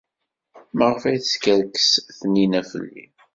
[0.77, 3.05] Maɣef ay teskerkes Taninna fell-i?